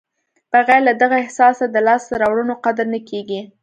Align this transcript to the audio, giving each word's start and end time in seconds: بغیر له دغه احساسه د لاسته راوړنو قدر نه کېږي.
بغیر 0.53 0.81
له 0.87 0.93
دغه 1.01 1.15
احساسه 1.23 1.65
د 1.69 1.77
لاسته 1.87 2.13
راوړنو 2.21 2.55
قدر 2.65 2.85
نه 2.93 2.99
کېږي. 3.09 3.41